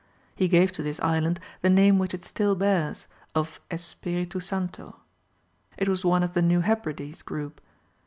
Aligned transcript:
He 0.35 0.47
gave 0.47 0.71
to 0.71 0.81
this 0.81 0.99
island 1.01 1.39
the 1.61 1.69
name 1.69 1.99
which 1.99 2.15
it 2.15 2.25
still 2.25 2.55
bears, 2.55 3.05
of 3.35 3.61
Espiritu 3.69 4.39
Santo. 4.39 4.95
It 5.77 5.87
was 5.87 6.03
one 6.03 6.23
of 6.23 6.33
the 6.33 6.41
New 6.41 6.61
Hebrides 6.61 7.21
group. 7.21 7.61